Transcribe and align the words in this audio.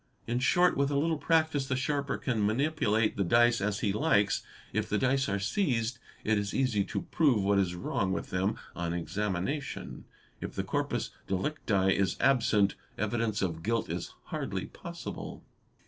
In 0.25 0.39
short, 0.39 0.75
with 0.75 0.89
a 0.89 0.97
little 0.97 1.19
practice 1.19 1.67
the 1.67 1.75
sharper 1.75 2.17
can 2.17 2.43
manipulate 2.43 3.17
the 3.17 3.23
dice 3.23 3.61
as 3.61 3.81
he 3.81 3.93
likes. 3.93 4.41
If 4.73 4.89
the 4.89 4.97
dice 4.97 5.29
are 5.29 5.37
seized, 5.37 5.99
it 6.23 6.39
is 6.39 6.55
easy 6.55 6.83
to 6.85 7.03
prove 7.03 7.43
what 7.43 7.59
is 7.59 7.75
wrong 7.75 8.11
with 8.11 8.31
them 8.31 8.57
on 8.75 8.93
examination. 8.95 10.05
If 10.39 10.55
the 10.55 10.63
corpus 10.63 11.11
delicti 11.27 11.91
is 11.95 12.17
absent, 12.19 12.73
evidence 12.97 13.43
of 13.43 13.61
guilt 13.61 13.91
is 13.91 14.15
hardly 14.23 14.65
possible. 14.65 15.43